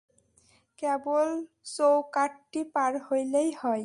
[0.79, 1.27] কেবল
[1.67, 3.79] চৌকাঠটি পার হইলেই হয়।